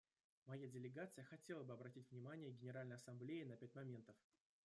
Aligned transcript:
Моя 0.47 0.65
делегация 0.67 1.23
хотела 1.25 1.61
бы 1.63 1.73
обратить 1.75 2.09
внимание 2.09 2.49
Генеральной 2.49 2.95
Ассамблеи 2.95 3.43
на 3.43 3.55
пять 3.55 3.75
моментов. 3.75 4.15